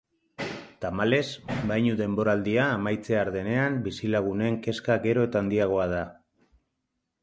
[0.85, 1.27] Tamalez,
[1.73, 6.07] bainu-denboraldia amaitzear denean, bizilagunen kezka gero eta handiagoa da.